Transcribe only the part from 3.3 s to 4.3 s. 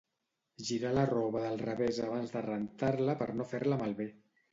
no fer-la malbé